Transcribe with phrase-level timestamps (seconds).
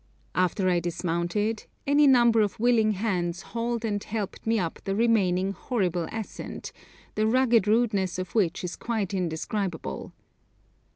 [0.33, 5.51] After I dismounted, any number of willing hands hauled and helped me up the remaining
[5.51, 6.71] horrible ascent,
[7.13, 10.11] the rugged rudeness of which is quite indescribable.